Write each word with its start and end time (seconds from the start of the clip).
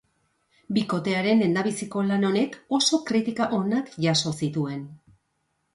Bikotearen 0.77 1.43
lehendabiziko 1.43 2.03
lan 2.07 2.25
honek 2.31 2.59
oso 2.81 3.01
kritika 3.11 3.51
onak 3.61 3.95
jaso 4.09 4.35
zituen. 4.43 4.83